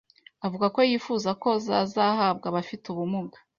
avuga 0.45 0.65
ko 0.75 0.79
yifuza 0.89 1.29
ko 1.41 1.49
zazahabwa 1.65 2.45
abafite 2.47 2.85
ubumuga 2.89 3.37